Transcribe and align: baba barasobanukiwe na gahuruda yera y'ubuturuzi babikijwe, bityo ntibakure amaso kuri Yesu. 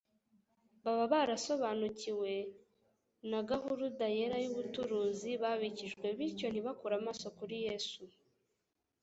baba 0.83 1.05
barasobanukiwe 1.13 2.31
na 3.29 3.39
gahuruda 3.47 4.05
yera 4.15 4.37
y'ubuturuzi 4.43 5.29
babikijwe, 5.41 6.05
bityo 6.17 6.47
ntibakure 6.49 6.93
amaso 7.01 7.27
kuri 7.37 7.55
Yesu. 7.67 8.01